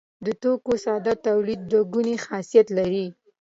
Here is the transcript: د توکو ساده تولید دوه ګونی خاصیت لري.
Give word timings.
د 0.25 0.27
توکو 0.41 0.73
ساده 0.85 1.13
تولید 1.27 1.61
دوه 1.71 1.83
ګونی 1.93 2.15
خاصیت 2.25 2.67
لري. 2.77 3.05